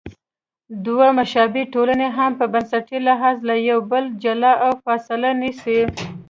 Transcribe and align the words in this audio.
دوه 0.85 1.07
مشابه 1.19 1.61
ټولنې 1.73 2.07
هم 2.17 2.31
په 2.39 2.45
بنسټي 2.53 2.97
لحاظ 3.07 3.37
له 3.49 3.55
یو 3.69 3.79
بله 3.91 4.09
جلا 4.23 4.53
او 4.65 4.71
فاصله 4.85 5.29
نیسي. 5.41 5.79